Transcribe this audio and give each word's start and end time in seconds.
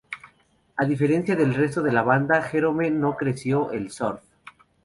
A 0.77 0.83
diferencia 0.87 1.35
del 1.35 1.53
resto 1.53 1.83
de 1.83 1.91
la 1.91 2.01
banda, 2.01 2.41
Jerome 2.41 2.89
no 2.89 3.15
creció 3.17 3.69
el 3.71 3.91
surf. 3.91 4.23